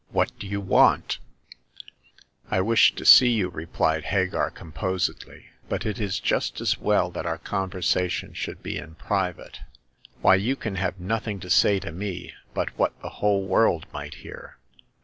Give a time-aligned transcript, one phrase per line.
[0.19, 1.19] "What do you want?
[1.67, 2.13] *'''
[2.49, 7.27] I wish to see you," repHed Hagar, composedly, but it is just as well that
[7.27, 9.59] our conversation should be in private.""
[10.23, 14.15] Why, you can have nothing to say to me but w^hat the whole world might
[14.15, 14.57] hear